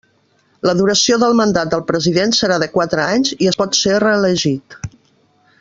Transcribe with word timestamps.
La 0.67 0.73
duració 0.79 1.19
del 1.23 1.35
mandat 1.41 1.75
del 1.75 1.85
president 1.93 2.35
serà 2.39 2.59
de 2.65 2.71
quatre 2.79 3.05
anys, 3.07 3.37
i 3.47 3.53
es 3.53 3.63
pot 3.63 3.81
ser 3.85 4.03
reelegit. 4.09 4.81